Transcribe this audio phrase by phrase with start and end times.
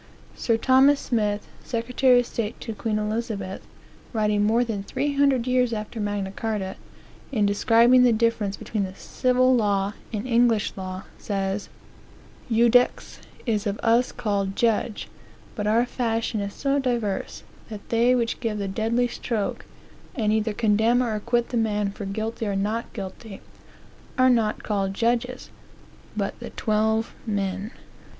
[0.35, 3.61] Sir Thomas Smith, Secretary of State to queen Elizabeth,
[4.13, 6.75] writing more than three hundred years after Magna Carta,
[7.31, 11.69] in describing the difference between the Civil Law and the English Law, says:
[12.51, 15.07] "Judex is of us called Judge,
[15.53, 19.65] but our fashion is so divers, that they which give the deadly stroke,
[20.15, 23.39] and either condemn or acquit the man for guilty or not guilty,
[24.17, 25.51] are not called judges,
[26.17, 27.69] but the twele men.